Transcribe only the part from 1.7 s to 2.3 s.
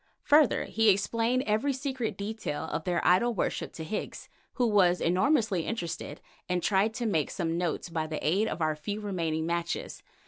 secret